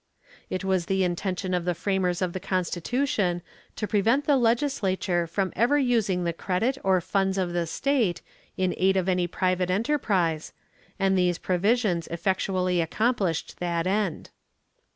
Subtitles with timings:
[0.49, 3.43] It was the intention of the framers of the constitution
[3.75, 8.23] to prevent the legislature from ever using the credit or funds of the state
[8.57, 10.53] in aid of any private enterprise,
[10.97, 14.31] and these provisions effectually accomplished that end.